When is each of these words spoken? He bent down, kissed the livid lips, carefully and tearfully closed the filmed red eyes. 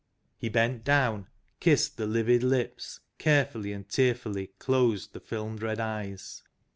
He 0.39 0.49
bent 0.49 0.83
down, 0.83 1.27
kissed 1.59 1.97
the 1.97 2.07
livid 2.07 2.41
lips, 2.41 3.01
carefully 3.19 3.71
and 3.71 3.87
tearfully 3.87 4.47
closed 4.57 5.13
the 5.13 5.19
filmed 5.19 5.61
red 5.61 5.79
eyes. 5.79 6.41